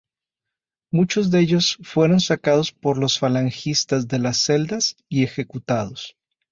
[0.91, 6.17] Muchos de ellos fueron sacados por los falangistas de las celdas y ejecutados.